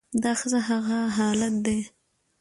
[0.23, 1.79] دا ښځه هغه حالت دى